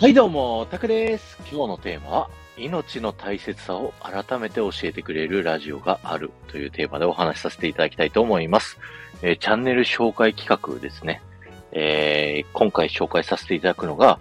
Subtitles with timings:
[0.00, 1.36] はいどうも、タクです。
[1.50, 8.78] 今日のテーマは、命の大切さを改めて教えてくれるラジオがあるというテーマでお話しさせていただきたいと思います。
[9.22, 11.20] えー、チャンネル紹介企画ですね。
[11.72, 14.20] えー、今回紹介させていただくのが、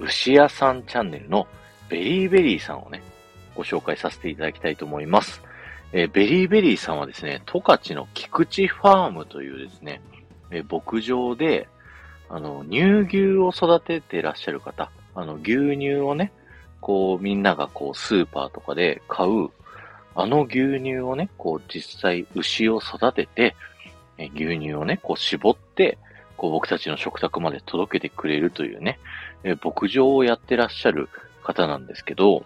[0.00, 1.46] 牛屋さんチャンネルの
[1.90, 3.02] ベリーベリーさんをね、
[3.54, 5.42] ご紹介させていただきたいと思います。
[5.92, 10.00] えー、ベリーベリーさんはですね、十勝の菊池ファームというですね、
[10.50, 11.68] え牧場で、
[12.30, 16.32] あの、乳牛を育ててらっしゃる方、あの、牛乳をね、
[16.80, 19.50] こう、みんながこう、スーパーとかで買う、
[20.14, 23.54] あの牛乳をね、こう、実際、牛を育てて、
[24.18, 25.98] 牛乳をね、こう、絞って、
[26.36, 28.98] こう、僕たちの食卓まで届けてくれるというね、
[29.44, 31.08] え牧場をやってらっしゃる
[31.42, 32.44] 方なんですけど、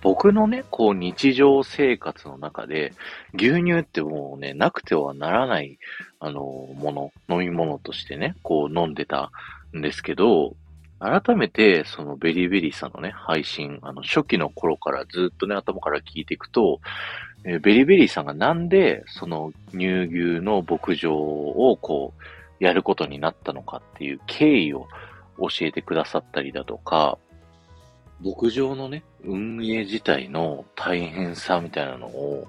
[0.00, 2.94] 僕のね、こう日常生活の中で、
[3.34, 5.78] 牛乳ってもうね、なくてはならない、
[6.20, 9.30] あの、もの、飲み物としてね、こう飲んでた
[9.76, 10.56] んですけど、
[11.04, 16.80] 改めて、そのベリーベリーさんのね、配信、あの、初期の頃からずっとね、頭から聞いていくと、
[17.44, 24.86] えー、ベリーベリーさんがなんで、その乳牛の牧場をこう、やることになったのかっていう経緯を
[25.38, 27.18] 教えてくださったりだとか、
[28.22, 32.46] 牧場のね、運営自体の大変さみたいなのを、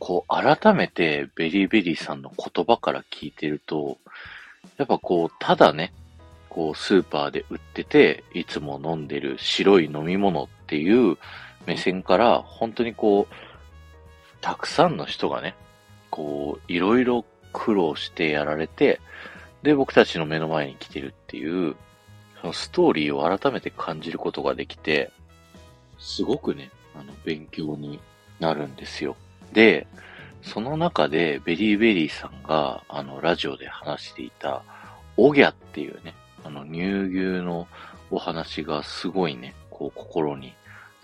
[0.00, 3.98] こう、改めてベリーベリーさんの言葉から聞いてると、
[4.78, 5.92] やっぱこう、ただね、
[6.54, 11.18] こう、スーパーで売ってて、いつも飲んでる白い飲み物っていう
[11.66, 13.34] 目線から、本当にこう、
[14.40, 15.56] たくさんの人がね、
[16.10, 19.00] こう、いろいろ苦労してやられて、
[19.64, 21.74] で、僕たちの目の前に来てるっていう、
[22.40, 25.10] そのストーリーを改めて感じることができて、
[25.98, 27.98] すごくね、あの、勉強に
[28.38, 29.16] なるんですよ。
[29.52, 29.88] で、
[30.42, 34.62] その中でベリーベリーさんが、あの、ラジオで話していた、
[35.16, 36.14] オギャっていうね、
[36.44, 37.66] あの、乳牛の
[38.10, 40.54] お話がすごいね、こう心に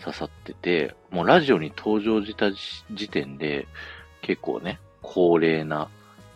[0.00, 2.52] 刺さってて、もうラジオに登場した
[2.92, 3.66] 時点で
[4.22, 5.88] 結構ね、高齢な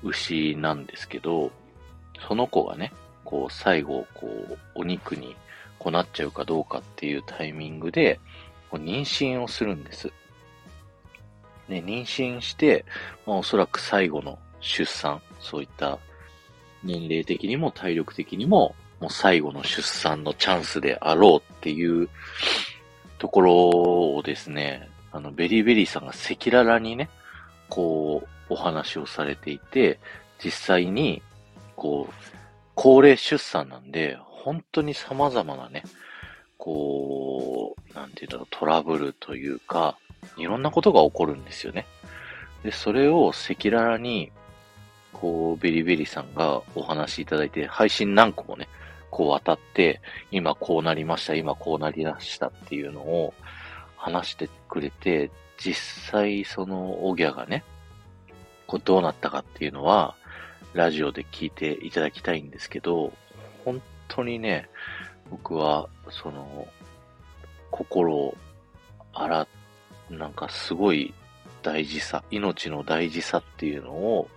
[0.03, 1.53] 牛なんですけど、
[2.27, 2.93] その子がね、
[3.25, 5.37] こう最後、こう、お肉に
[5.79, 8.19] こうなっちゃうかどうかっていうタイミングで、
[8.71, 10.13] こう妊娠をするんです。
[11.69, 12.85] ね、妊娠して、
[13.27, 15.99] まあおそらく最後の出産、そういった
[16.83, 22.09] 年齢的にも体力的にももう最後の出産のチャンスであろうっていう
[23.19, 23.55] ところ
[24.17, 27.09] をですね、あの、ベリーベリーさんが赤裸々にね、
[27.69, 29.99] こう、お話をされていて、
[30.43, 31.23] 実際に、
[31.77, 32.15] こう、
[32.75, 35.85] 高齢出産なんで、本当に様々なね、
[36.59, 39.97] こう、なんていうんだろう、トラブルというか、
[40.37, 41.87] いろんなことが起こるんですよね。
[42.63, 44.33] で、それを赤裸々に、
[45.15, 48.69] こう、ベリベリさんがお話しいただいて、配信何個もね、
[49.11, 53.33] こう渡って、今こうなりました、今こうなりましたっていうのを
[53.97, 55.75] 話してくれて、実
[56.11, 57.65] 際そのオギャがね、
[58.67, 60.15] こうどうなったかっていうのは、
[60.75, 63.13] ラジオで聞いていただきたいんですけど、
[63.65, 64.69] 本当にね、
[65.31, 66.67] 僕は、その、
[67.71, 68.37] 心を、
[69.13, 69.47] あら、
[70.11, 71.15] なんかすごい
[71.63, 74.29] 大事さ、命の大事さっていうのを、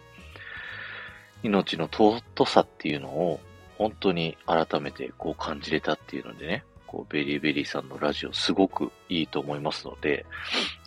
[1.43, 3.39] 命の尊さっていうのを
[3.77, 10.25] 本当に改めてこう感じれたっていうのでね、こうベリーベリーさんのラジオすごくいいと思いますので、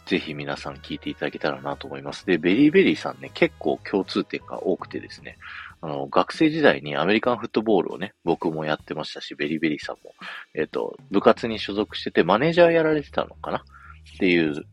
[0.07, 2.27] ぜひ皆さん聞いていただけたらなと思います。
[2.27, 5.39] で、ベリーベリーさんね、結構共通点が多くてですね、
[5.83, 10.13] あの、学生時代にアメリカンフットボールをね、僕もやってましたし、ベリーベリーさんも、
[10.55, 13.59] えっ、と、部活に所属しててマネージャーやられてたのかな？
[13.59, 14.65] っていう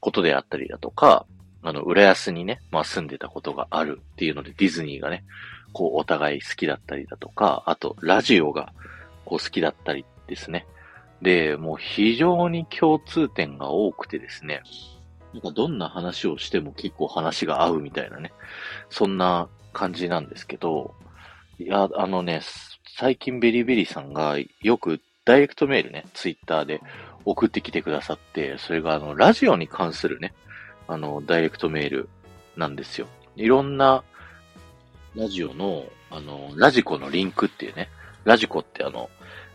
[0.00, 1.26] ことであったりだとか、
[1.62, 5.24] あの、浦安にね、まあ住んでたことがあるっていうので、ディズニーがね、
[5.72, 8.72] こう、お互い好きだったりだとか、あと、ラジオが、
[9.24, 10.66] こう、好きだったりですね。
[11.22, 14.62] で、もう非常に共通点が多くてですね、
[15.32, 18.32] なんかどんな話をしても結構話が合うみたいなね、
[18.90, 20.94] そんな感じなんですけど、
[21.58, 22.40] いや、あのね、
[22.98, 26.80] 最近ベリベリさんがよくダイレクトメールね、ツイッターで
[27.24, 30.32] 送ってきてくださって、それがあの、ラジオに関するね、
[30.88, 32.08] あの、ダイレクトメール
[32.56, 33.06] なんですよ。
[33.36, 34.02] いろんな
[35.14, 37.88] ラジオの、あの、ラジコのリンクっていうね、
[38.24, 39.10] ラジコってあの、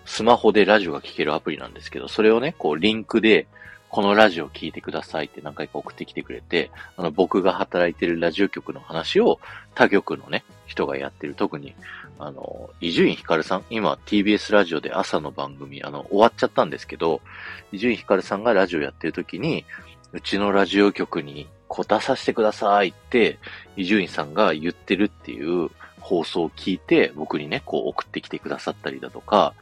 [0.05, 3.47] スマホでラジオが聴けるアプリなんですけど、それをね、こう、リンクで、
[3.89, 9.41] このラジオ聴いてくださいって何回か送ってきてくれて、あの、僕が働いてるラジオ局の話を
[9.75, 11.35] 他局のね、人がやってる。
[11.35, 11.75] 特に、
[12.17, 17.19] あの、伊集院光さん、今 TBS ラジオで朝の番組、あの、終わっちゃったんですけど、
[17.73, 19.65] 伊集院光さんがラジオやってる時に、
[20.13, 23.39] うちのラジオ局にこたさせてくださいって、
[23.77, 25.69] 伊集院さんが言ってるっていう
[25.99, 29.53] 放送を聞いて、僕にね、こう送ってきてくださったりだとか、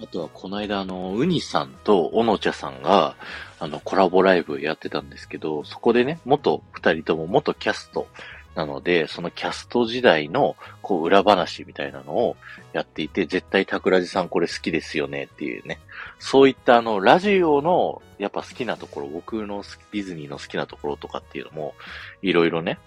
[0.00, 3.16] あとは、この間、あの、ウニさんとオノチャさんが、
[3.58, 8.06] あの、コラボライブやってたんですけど、そこでね、元二人とも元キャスト
[8.54, 12.36] なので、そのキャスト時代の、こう、裏話みたいなのを
[12.72, 15.78] やっていて、絶対桜地さんこれ好きですよねっていうね。
[16.18, 19.62] そういったあの、ラジオの、やっぱ好きなところ、僕の
[19.92, 21.74] ディズニーの好きなところとかっていうのも、
[22.22, 22.78] いろいろね、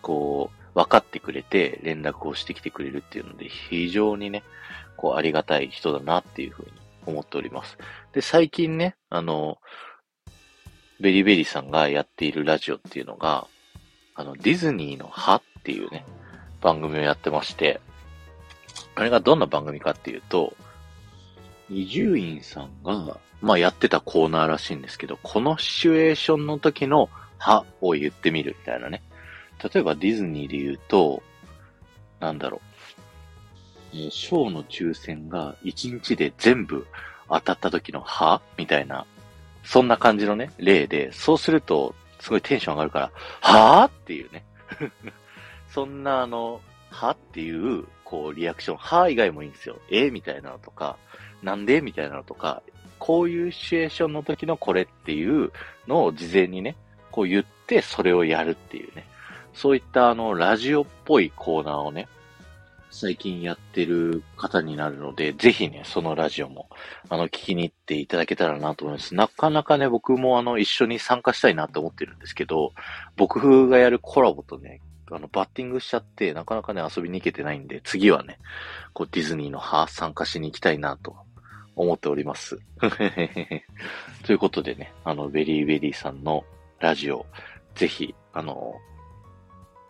[0.00, 4.42] こう、分かってくれて連絡をしてきてくれるっていうので、非常にね、
[4.96, 6.72] こう、ありがたい人だなっていうふうに
[7.06, 7.78] 思っております。
[8.12, 9.58] で、最近ね、あの、
[11.00, 13.46] ベリベリさんがやっているラジオっていうのが、
[14.14, 16.04] あの、ディズニーの歯っていうね、
[16.60, 17.80] 番組をやってまして、
[18.94, 20.54] あれがどんな番組かっていうと、
[21.70, 29.02] 伊集院さんが、まあやってたコーナーらしいんですけど、このシチュエーションの時の歯を言ってみるみたいなね。
[29.62, 31.22] 例えばディズニーで言うと、
[32.20, 32.60] なんだろ
[33.92, 33.96] う。
[33.96, 36.86] えー、ショーの抽選が1日で全部
[37.28, 39.06] 当たった時の歯みたいな、
[39.64, 43.10] そんな感じのね、例で、そうすると、すごいテンション上がるから、
[43.40, 44.44] はぁっていうね。
[45.68, 49.76] そんなあの、はっていう、こう、リアクション、は以外もいいんですよ。
[49.90, 50.96] えみたいなのとか、
[51.42, 52.62] なんでみたいなのとか、
[53.00, 55.50] こういうシチュエーションの時のこれっていう
[55.88, 56.76] のを事前にね、
[57.10, 59.04] こう言って、それをやるっていうね。
[59.52, 62.06] そういったあの、ラジオっぽいコーナーをね、
[62.92, 66.68] 最近やってる方になるので、ぜひね、そのラジオも、
[67.08, 69.14] あの、聞きに行っていただけたらなと思います。
[69.14, 72.74] なかなかね、僕もあの、一緒に参加したいなと思ってるんですけど、
[73.16, 78.38] 僕がやるコラボとね、あの、バッティングしちゃって、なかなかね、遊びに行けてないんで、次はね、
[78.92, 81.16] こう、ディズニーの派参加しに行きたいなと
[81.74, 82.60] 思っております。
[84.24, 86.44] ということでね、あの、ベリーベリーさんの
[86.78, 87.24] ラジオ、
[87.74, 88.74] ぜひ、あの、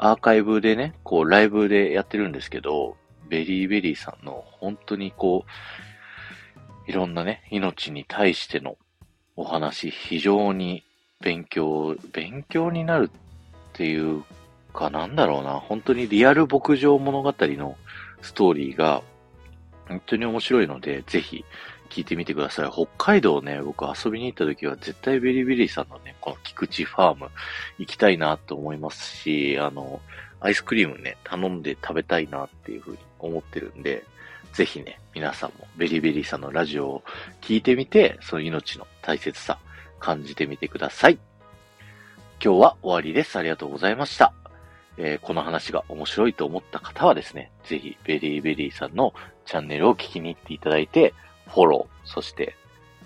[0.04, 2.96] アーカイブでね、こうライブでやってるんですけど、
[3.28, 5.44] ベリーベリーさんの本当にこ
[6.88, 8.76] う、いろんなね、命に対しての
[9.36, 10.82] お話、非常に
[11.20, 13.20] 勉強、勉強になるっ
[13.74, 14.24] ていう
[14.74, 17.76] かなんだろうな、本当にリアル牧場物語の
[18.22, 19.04] ストーリーが
[19.86, 21.44] 本当に面白いので、ぜひ
[21.92, 22.70] 聞いてみてください。
[22.70, 27.28] 北海道ね、僕遊びに行った時は絶対ベリーベリーさんのね、この菊池ファーム
[27.78, 30.00] 行きたいなと思いますし、あの、
[30.40, 34.04] アイスクリームね、頼んで食べたいなっていうふうに思ってるんで、
[34.54, 37.02] ぜひね、皆さんもベリーベリーさんのラジオを
[37.42, 39.58] 聞いてみて、その命の大切さ
[40.00, 41.18] 感じてみてください。
[42.42, 43.38] 今日は終わりです。
[43.38, 44.32] ありがとうございました。
[44.96, 49.12] えー、この話が面白いと思った方はですね、ぜひベリーベリーさんの
[49.44, 51.14] チャンネルを聞きに行っていただいて、
[51.48, 52.56] フォロー、そして、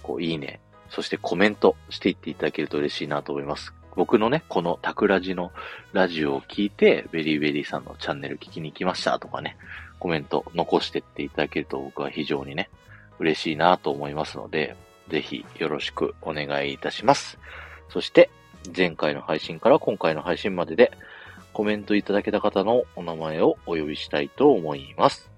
[0.02, 0.60] こう、いいね、
[0.90, 3.72] そしてコメントしていっていただけると嬉しいなと思います。
[3.96, 5.52] 僕のね、このタクラジの
[5.92, 9.56] ラジオを聞いて、ベリーベリーさんのチャンネル聞きに行きましたとかね、
[9.98, 12.68] コメント残してっていただけると僕は非常にね、
[13.18, 14.76] 嬉しいなと思いますので、
[15.08, 17.38] ぜひよろしくお願いいたします。
[17.88, 18.30] そして、
[18.76, 20.92] 前回の配信から今回の配信までで、
[21.52, 25.30] コメントいただけた方のお名前をお呼びしたいと思います。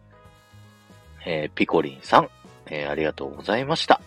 [1.24, 2.30] えー、ピコリンさん、
[2.70, 4.00] えー、ありがとうございました。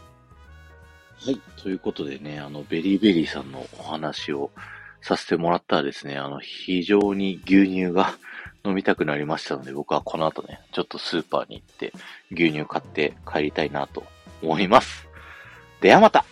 [1.25, 1.39] はい。
[1.57, 4.51] ということでね、あの、ベリーベリーさんのお話を
[5.01, 8.15] させてもらったらですね、あの、非常に牛乳が
[8.65, 11.93] 飲みたくなりましたので、僕はこの後ね、ちょっとスーパーに行って
[12.31, 14.03] 牛乳買って帰りたいなと
[14.41, 15.07] 思います。
[15.81, 16.25] ではまた